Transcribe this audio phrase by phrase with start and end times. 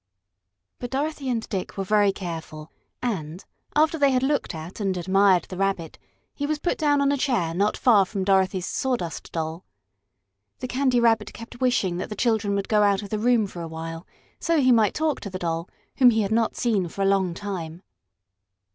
[0.79, 2.71] But Dorothy and Dick were very careful,
[3.03, 5.99] and, after they had looked at and admired the Rabbit,
[6.33, 9.63] he was put down on a chair not far from Dorothy's Sawdust Doll.
[10.57, 13.61] The Candy Rabbit kept wishing that the children would go out of the room for
[13.61, 14.07] a while,
[14.39, 17.35] so he might talk to the Doll, whom he had not seen for a long
[17.35, 17.83] time.